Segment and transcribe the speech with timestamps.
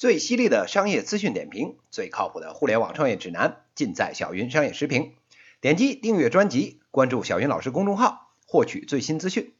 [0.00, 5.12] 最犀利的商业资讯点评，最靠谱的互联网创业指南，尽在小云商业时评。
[5.60, 9.52] 点击订阅专辑，关注小云老师公众号，获取最新资讯。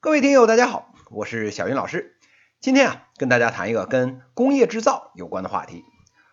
[0.00, 2.16] 各位听友，大家好，我是小云老师。
[2.60, 5.84] 今天啊，跟大家谈一个跟工业制造有关的话题。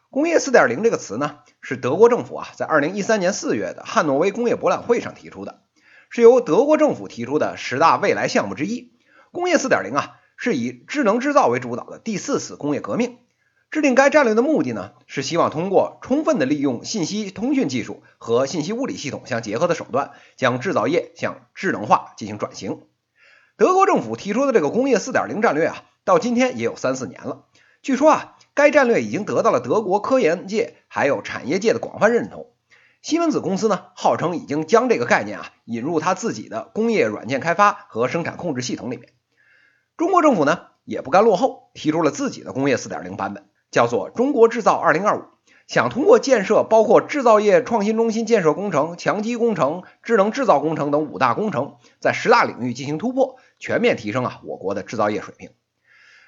[0.10, 5.60] 工业四点零这个词呢，是德国政府啊在二零一三年四月的汉诺威工业博览会上提出的，
[6.10, 8.94] 是由德国政府提出的十大未来项目之一。
[9.34, 13.18] 工业四点零啊，是以智能制造为主导的第四次工业革命。
[13.72, 22.82] 制定该战略的目的呢，是希望通过充分的利用信息通讯技术和信息物理系统相结合的手段，将制造业向智能化进行转型。
[23.56, 27.46] 德国政府提出的这个工业四点零战略啊，到今天也有三四年了。
[27.82, 32.48] 据说啊，该战略已经得到了德国科研界还有产业界的广泛认同。
[33.02, 39.14] 西门子公司呢，号称已经将这个概念啊引入它自己的工业软件开发和生产控制系统里面。
[39.96, 43.46] 中国政府呢，也不甘落后，提出了自己的工业四点零版本。
[43.72, 45.24] 叫做中国制造二零二五，
[45.66, 55.52] 想通过建设包括制造业创新中心建设工程、强基工程、智能制造工程等五大工程，在十大领域进行突破，全面提升啊我国的制造业水平。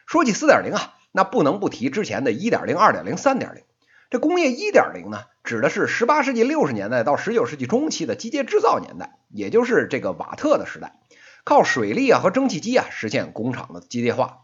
[0.06, 3.64] 说起四点零啊，那不能不提之前的一点零、二点零、三点零。
[4.10, 10.96] 这工业一点零呢，指的是十八世纪六十年代到十九世纪中期的机械制造年代，也就是这个瓦特的时代，
[11.44, 14.43] 靠水力啊和蒸汽机啊实现工厂的机械化。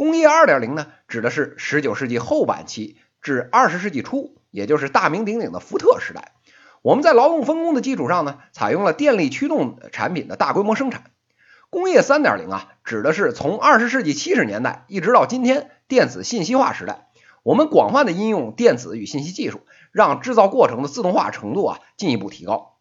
[0.00, 6.32] 工业二点零呢，指的是十九世纪后半期至二十世纪初，也就是大名鼎鼎的福特时代。
[6.80, 11.10] 我们在劳动分工的基础上呢，采用了电力驱动产品的大规模生产。
[11.68, 17.08] 工业三点零啊，指的是从二十世纪七十年代一直到今天电子信息化时代，
[17.42, 22.78] 我们广泛的应用电子与信息技术，让制造过程的自动化程度啊进一步提高。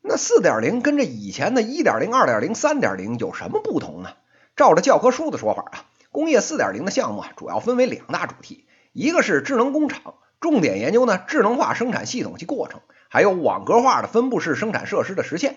[0.00, 4.14] 那四点零跟这以前的一点零、二点零、三点零有什么不同呢？
[4.56, 5.84] 照着教科书的说法啊。
[6.12, 15.54] 工业四点零的项目啊，主要分为两大主题，一个是智能工厂，重点研究呢智能化生产系统及过程，还有网格化的分布式生产设施的实现；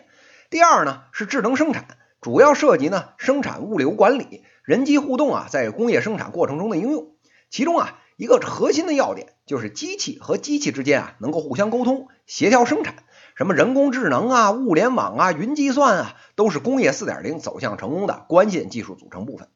[0.49, 1.85] 第二呢是智能生产，
[2.21, 7.09] 主要涉及呢生产物流管理、人机互动啊在工业生产过程中的应用。
[7.49, 12.95] 其中啊一个核心的要点就是机器和机器之间啊能够互相沟通、协调生产，
[13.35, 19.49] 什么人工智能啊、物联网啊、云计算啊，都是工业四点零走向成功的关键技术组成部分。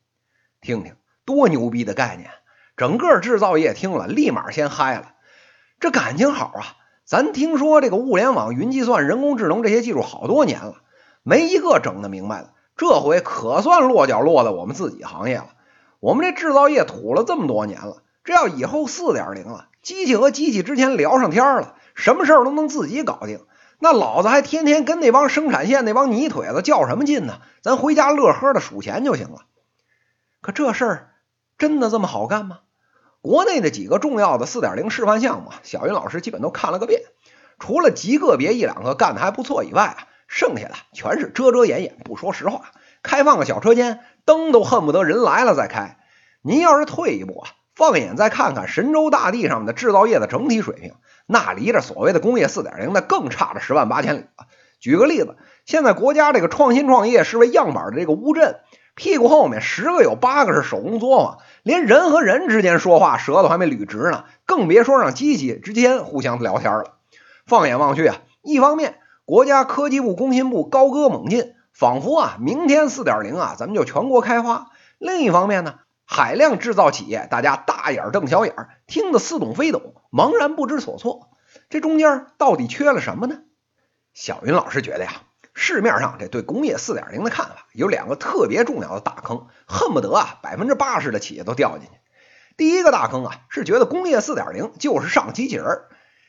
[0.62, 2.30] 听听多牛逼的概念！
[2.76, 5.14] 整个制造业听了立马先嗨了。
[5.80, 6.64] 这感情好啊！
[7.06, 10.76] 咱听说这个物联网、云计算、人工智能这些技术好多年了，
[11.24, 12.52] 没一个整的明白的。
[12.76, 15.50] 这回可算落脚落在我们自己行业了。
[16.00, 23.42] 我们这制造业土了这么多年了，这要以后四点零了，机器和机器之前聊上天了，什么事儿都能自己搞定。
[23.80, 27.40] 那老子还天天跟那帮生产线那帮泥腿子较什么劲呢？
[27.62, 29.46] 咱回家乐呵的数钱就行了。
[30.42, 31.10] 可这事儿
[31.58, 32.60] 真的这么好干吗？
[33.22, 37.02] 国内的几个重要的四点零示范项目，小云老师基本都看了个遍。
[37.60, 42.72] 除了极个别一两个干的还不错以外啊，剩下的全是遮遮掩掩，不说实话。
[43.04, 45.98] 开放个小车间，灯都恨不得人来了再开。
[46.42, 50.94] 您要是退一步啊，放眼再看看神州大地上的制造业的整体水平，
[51.26, 54.48] 那离着所谓的工业四点零那更差了十万八千里了。
[54.80, 55.36] 举个例子，
[55.66, 58.62] 现在国家这个创新创业视为样板的这个乌镇。
[59.00, 66.98] 屁股后面十个有八个是手工作坊，连人和人之间说话舌头还没捋直呢，更别说让机器之间互相聊天了。
[67.46, 74.66] 放眼望去啊，一方面国家科技部、工信部高歌猛进，仿佛啊明天四点零啊咱们就全国开花；
[74.98, 78.54] 另一方面呢，海量制造企业大家大眼瞪小眼，
[78.86, 81.30] 听得似懂非懂，茫然不知所措。
[81.70, 83.38] 这中间到底缺了什么呢？
[84.14, 85.22] 小云老师觉得呀。
[85.62, 91.92] 市面上这对工业四点零的看法有两个特别重要的大坑，恨不得啊百分之八十的企业都掉进去。
[92.56, 95.82] 第一个大坑啊是觉得工业四点零就是上机器人。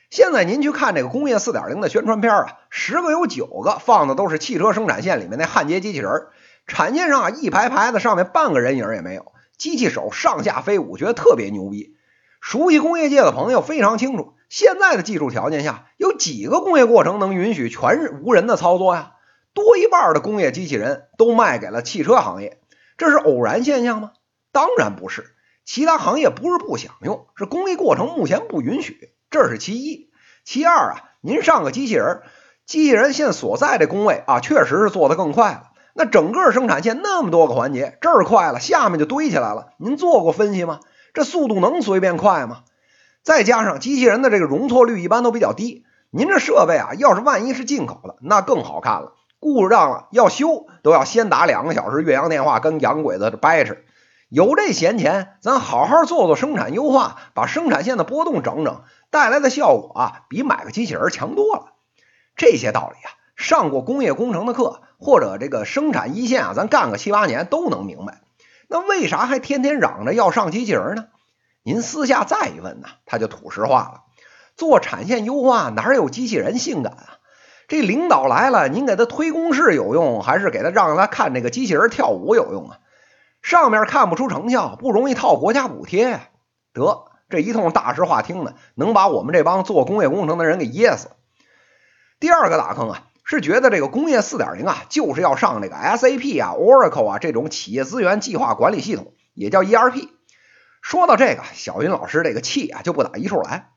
[0.09, 6.27] 现在您去看这个工业四点零的宣传片啊，十个有九个放的都是汽车生产线里面那焊接机器人，
[6.67, 11.95] 产线上啊一排排的上面半个人影也没有，机器手上下飞舞，觉得特别牛逼。
[12.41, 19.13] 熟悉工业界的朋友非常清楚，现在的技术条件下，有几个工业过程能允许全是无人的操作呀？
[19.53, 22.59] 多一半的工业机器人都卖给了汽车行业，
[22.97, 24.11] 这是偶然现象吗？
[24.51, 25.35] 当然不是。
[25.63, 30.09] 其他行业不是不想用，是工艺过程目前不允许，这是其一。
[30.43, 32.23] 其二啊，您上个机器人，
[32.65, 35.71] 机器人现在所在的工位啊，确实是做得更快了。
[35.93, 39.73] 那整个生产线那么多个环节，这儿快了，下面就堆起来了。
[39.77, 40.79] 您做过分析吗？
[41.13, 42.63] 这速度能随便快吗？
[43.21, 49.13] 再加上机器人的这个容错率一般都比较低，您这设备啊，要是万一是进口的，那更好看了。
[49.41, 53.75] 故障了要修，都要先打两个小时越洋电话跟洋鬼子掰扯。
[54.29, 61.73] 有这闲钱，咱好好做做生产优化，把生产线的波动整整，带来的效果啊，比买个机器人强多了。
[62.35, 68.21] 这些道理啊，上过工业工程的课，或者这个生产一线啊，咱干个七八年都能明白。
[68.67, 71.07] 那为啥还天天嚷着要上机器人呢？
[71.63, 74.01] 您私下再一问呢，他就吐实话了。
[74.55, 77.17] 做产线优化哪有机器人性感啊？
[77.71, 82.79] 这领导来了，您给他推公式有用，还是给他让他看这个机器人跳舞有用啊？
[83.41, 86.27] 上面看不出成效，不容易套国家补贴呀。
[86.73, 91.11] 得，这一通大实话听的，能把我们这帮做工业工程的人给噎死。
[92.19, 100.09] 第二个大坑啊，是觉得这个工业四点零啊，就是要上这个 SAP 啊、Oracle 啊这种企业资源计划管理系统，也叫 ERP。
[100.81, 103.69] 说到这个，小云老师这个气啊就不打一处来。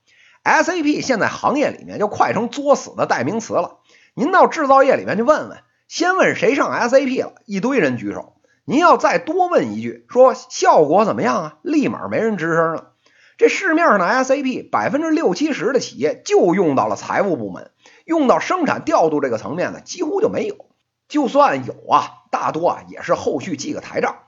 [0.43, 3.79] SAP 现在行业里面就快成作死的代名词了。
[4.14, 5.58] 您到制造业里面去问问，
[5.88, 8.37] 先问谁上 SAP 了，一堆人举手。
[8.64, 11.58] 您要再多问一句，说效果怎么样啊？
[11.62, 12.93] 立马没人吱声了。
[13.37, 17.72] 这市面上的 SAP 百分之六七十的企业就用到了财务部门，
[18.05, 20.67] 用到生产调度这个层面呢，几乎就没有。
[21.08, 24.19] 就算有啊，大多啊也是后续记个台账。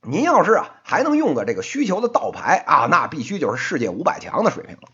[0.00, 4.88] 您要是啊还能用个这个需求的倒排啊，那必须就是世界五百强的水平了。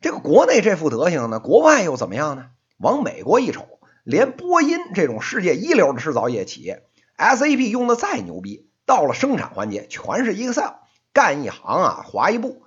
[0.00, 2.46] 这个国内这副德行呢，国外又怎么样呢？
[2.80, 6.82] 往美国一瞅，连波音这种世界一流的制造业企业
[7.18, 10.72] ，SAP 用的再牛逼，到了生产环节全是 Excel，
[11.12, 12.62] 干一行啊划一步，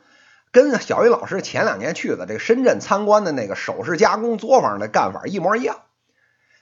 [0.51, 5.81] 跟小鱼老师前两年去的这个深圳参观的那个首饰加工作坊的干法一模一样。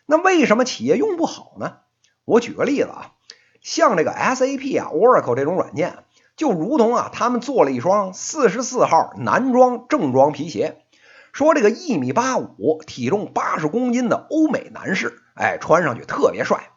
[0.05, 1.79] 那为什么企业用不好呢？
[2.23, 3.11] 我举个例子啊。
[3.61, 5.99] 像这个 SAP 啊、Oracle 这种软件，
[6.35, 10.80] 就如同啊，他们做了一双四十四号男装正装皮鞋，
[11.33, 16.69] 说这个一米八五、体重八十公斤的欧美男士，哎，穿上去特别帅。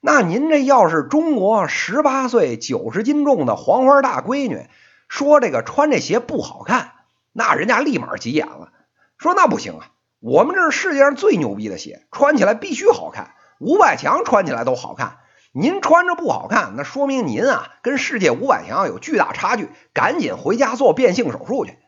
[0.00, 4.66] 那您这要是中国十八岁、九十斤重的黄花大闺女，
[5.08, 6.92] 说这个穿这鞋不好看，
[7.32, 8.72] 那人家立马急眼了，
[9.16, 9.90] 说那不行啊，
[10.20, 15.18] 我们这是世界上最牛逼的鞋，穿起来必须好看，五百强穿起来都好看。
[15.52, 21.78] 您穿着不好看，那说明您啊跟世界五百强有巨大差距，赶紧回家做变性手术去。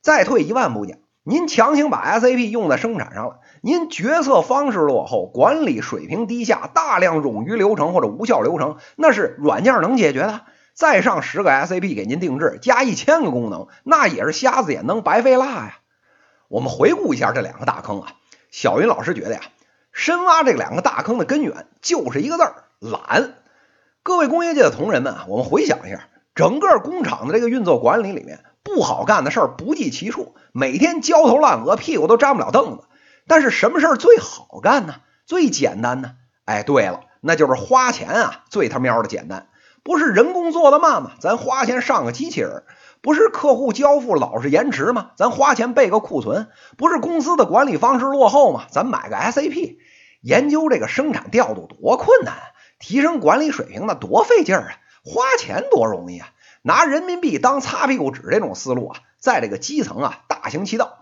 [0.00, 0.96] 再退一万步讲，
[1.28, 10.42] 您强行把 SAP 用在生产上了，您决策方式落后，管理水平低下，大量冗余流程或者无效流程，那是软件能解决的。
[10.72, 15.78] 再上十个 SAP 给您定制，加一千个功能，那也是瞎子眼能白费蜡呀。
[16.46, 18.12] 我们回顾一下这两个大坑啊，
[18.52, 19.40] 小云老师觉得呀，
[19.90, 22.54] 深挖这两个大坑的根源就是一个字儿。
[22.78, 23.34] 懒，
[24.04, 32.84] 各位工业界的同仁们啊，我们回想一下，整个工厂的这个运作管理里面，不好干的事儿不计其数，每天焦头烂额，屁股都沾不了凳子。
[33.28, 34.96] 但是什么事儿最好干呢？
[35.24, 36.14] 最简单呢？
[36.44, 39.46] 哎，对了，那就是花钱啊，最他喵的简单。
[39.84, 41.12] 不是人工做的慢吗？
[41.20, 42.64] 咱花钱上个机器人。
[43.02, 45.12] 不是客户交付老是延迟吗？
[45.16, 46.48] 咱花钱备个库存。
[46.76, 48.64] 不是公司的管理方式落后吗？
[48.68, 49.76] 咱买个 SAP。
[50.22, 52.34] 研究这个生产调度多困难。
[52.80, 54.70] 提升管理水平那多费劲儿啊，
[55.04, 56.28] 花钱多容易啊！
[56.66, 60.98] 拿人民币当擦屁股纸这种思路啊，在这个基层啊大行其道。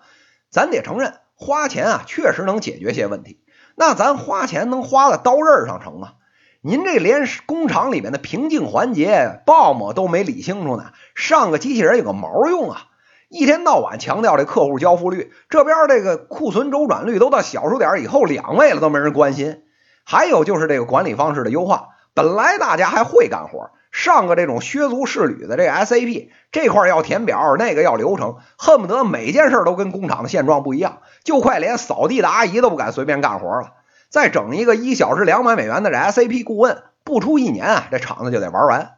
[0.50, 3.40] 咱得承认，花钱啊确实能解决些问题。
[3.74, 6.12] 那咱花钱能花在刀刃上成吗？
[6.60, 12.88] 您这连工厂里面的瓶颈环节 BOM 都没理清楚呢，上个机器人有个毛用啊！
[13.30, 19.62] 一天到晚强调这客户交付率，这边这个库存周转率都到小数点以后两位了，都没人关心。
[20.04, 33.74] 还有就是这个管理方式的优化，本来大家还会干活，上个这种削足适履的这 SAP 这块要填表，那个要流程，恨不得每件事都跟工厂的现状不一样，就快连扫地的阿姨都不敢随便干活了。
[34.08, 38.96] 再整一个一小时两百美元的这 SAP 顾问，不出一年啊，这厂子就得玩完。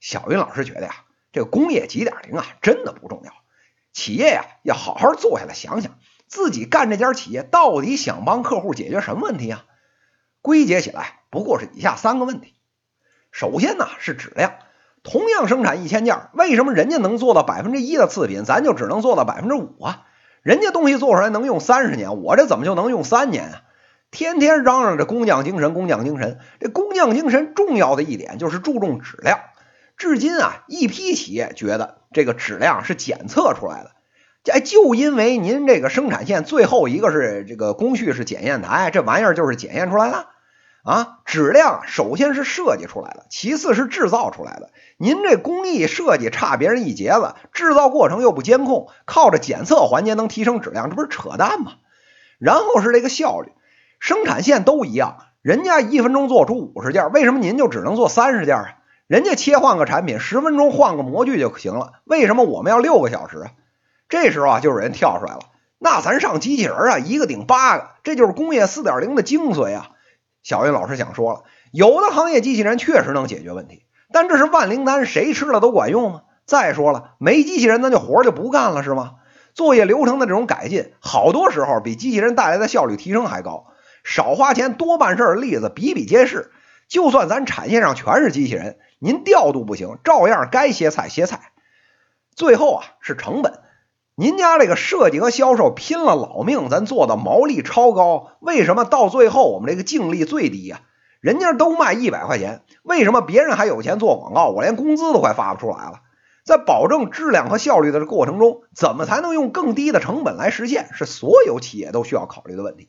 [0.00, 0.94] 小云老师觉得呀，
[1.30, 3.32] 这个工业几点零啊，真的不重要，
[3.92, 5.92] 企业呀要好好坐下来想想，
[6.26, 9.66] 自己干这家企业到底想帮客户解决什么问题啊？
[10.40, 12.54] 归结起来不过是以下三个问题。
[13.36, 14.54] 首先呢是质量，
[15.02, 20.06] 同样生产一千件，为什么人家能做到百分之一的次品，咱就只能做到百分之五啊？
[20.40, 23.62] 人家东西做出来能用三十年，我这怎么就能用三年啊？
[24.10, 29.38] 天天嚷嚷着工匠精神，工匠精神，这工匠精神重要的一点就是注重质量。
[29.98, 33.90] 至今啊，一批企业觉得这个质量是检测出来的。
[34.50, 40.30] 哎，就因为您这个生产线最后一个是这个工序是检验台，这玩意儿就是检验出来了。
[40.86, 44.70] 啊，质量首先是设计出来的，其次是制造出来的。
[44.98, 51.72] 您这工艺设计差别人一截子，制造过程又不监控，靠着检测环节能提升质量，这不是扯淡吗？
[52.38, 53.50] 然后是这个效率，
[53.98, 58.74] 生产线都一样，人家一分钟做出五十件，为什么您就只能做三十件啊？
[59.08, 63.50] 人家切换个产品十分钟换个模具就行了，为什么我们要六个小时啊？
[64.08, 65.40] 这时候啊，就有人跳出来了，
[65.80, 69.90] 那咱上机器人啊，一个顶八个，这就是工业四点零的精髓啊！
[70.46, 76.22] 小云老师想说了，有的行业机器人确实能解决问题，但这是万灵丹，谁吃了都管用吗？
[76.44, 79.14] 再说了，没机器人咱就活就不干了是吗？
[79.54, 83.66] 作业流程的这种改进，好多时候比机器人带来的效率提升还高，
[84.04, 86.52] 少花钱多办事的例子比比皆是。
[86.86, 88.78] 就算咱产线上全是机器人。
[89.00, 91.50] 您调度不行，照样该歇菜歇菜。
[92.36, 93.58] 最后啊是成本，
[94.18, 100.80] 您家这个设计和销售拼了老命，咱做的毛利超高，为什么到最后我们这个净利最低呀？
[101.20, 106.00] 人家都卖一百块钱，为什么别人还有钱做广告，我连工资都快发不出来了？
[106.46, 110.88] 在保证质量和效率的过程中，怎么才能用更低的成本来实现？
[110.94, 112.88] 是所有企业都需要考虑的问题。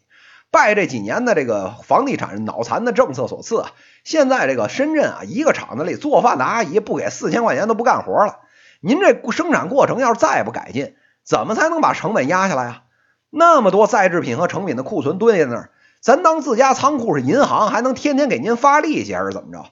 [0.50, 3.72] 拜这几年的这个房地产脑残的政策所赐啊，
[4.06, 8.40] 现在这个深圳啊，一个厂子里做饭的阿姨不给四千块钱都不干活了。
[8.80, 10.96] 您这生产过程要是再不改进，
[11.28, 12.84] 怎么才能把成本压下来啊？
[13.30, 19.66] 那么多在制品和成品的库存堆在那儿，咱当自家仓库是银行，还能天天给您发利息还是怎么着？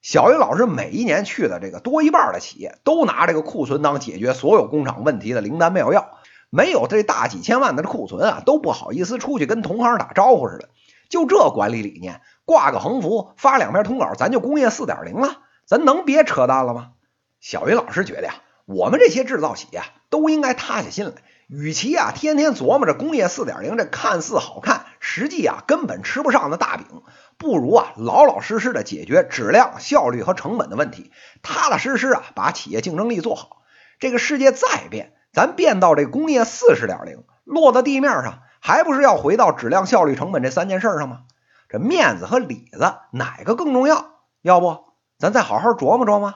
[0.00, 6.08] 小云老师每一年去的这个多一半的企业，都拿这个库存当解决所有工厂问题的灵丹妙药。
[6.48, 10.70] 没有这大几千万的库存啊，都不好意思出去跟同行打招呼似的。
[11.10, 16.92] 就这管理理念，挂个横幅，发两篇通稿，咱就工业四点零了，咱能别扯淡了吗？
[17.40, 18.34] 小云老师觉得呀，
[18.66, 21.12] 我们这些制造企业都应该塌下心来，
[21.48, 26.86] 与其啊天天琢磨着工业四点零这看似好看，实际啊根本吃不上的大饼，
[27.38, 31.10] 不如啊老老实实的解决质量、效率和成本的问题，
[31.42, 33.62] 踏踏实实啊把企业竞争力做好。
[33.98, 35.14] 这个世界再变。
[35.32, 41.20] 咱变到这工业四十点零，落到地面上，还不是要回到质量、效率、成本这三件事上吗？
[41.70, 44.10] 这面子和里子哪个更重要？
[44.42, 44.84] 要不
[45.18, 46.34] 咱再好好琢磨琢磨。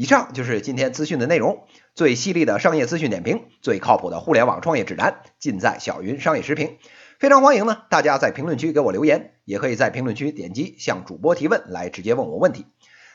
[0.00, 6.78] 以上就是今天资讯的内容，最犀利的商业资讯点评，最靠谱的互联网创业指南，尽在小云商业时评。
[7.18, 12.64] 非常欢迎呢，大家在评论区给我留言，也可以在评论区点击向主播提问，来直接问我问题。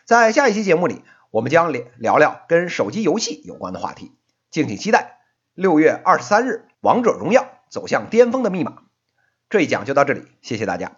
[0.06, 1.02] 在下一期节目里，
[1.32, 4.12] 我们将聊聊聊跟手机游戏有关的话题。
[4.52, 5.22] 敬请期待
[5.56, 6.52] 六月二十三日
[6.82, 8.84] 《王者荣耀》走向巅峰的密码。
[9.50, 10.92] 这一讲就到这里，谢谢大家。